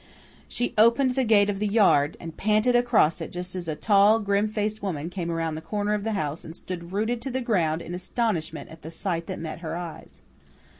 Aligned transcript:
She 0.47 0.73
opened 0.79 1.11
the 1.11 1.23
gate 1.23 1.47
of 1.47 1.59
the 1.59 1.67
yard, 1.67 2.17
and 2.19 2.35
panted 2.35 2.75
across 2.75 3.21
it 3.21 3.31
just 3.31 3.53
as 3.55 3.67
a 3.67 3.75
tall, 3.75 4.19
grim 4.19 4.47
faced 4.47 4.81
woman 4.81 5.11
came 5.11 5.29
around 5.29 5.53
the 5.53 5.61
corner 5.61 5.93
of 5.93 6.03
the 6.03 6.13
house 6.13 6.43
and 6.43 6.55
stood 6.55 6.91
rooted 6.91 7.21
to 7.21 7.29
the 7.29 7.39
ground 7.39 7.83
in 7.83 7.93
astonishment 7.93 8.71
at 8.71 8.81
the 8.81 8.89
sight 8.89 9.27
that 9.27 9.37
met 9.37 9.59
her 9.59 9.77
eyes. 9.77 10.23